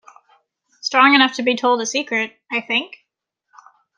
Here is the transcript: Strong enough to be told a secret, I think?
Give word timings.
Strong 0.81 1.13
enough 1.13 1.35
to 1.35 1.43
be 1.43 1.55
told 1.55 1.79
a 1.79 1.85
secret, 1.85 2.35
I 2.51 2.61
think? 2.61 3.05